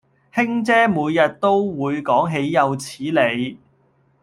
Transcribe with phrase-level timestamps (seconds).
[0.33, 3.59] 卿姐每日都會講豈有此理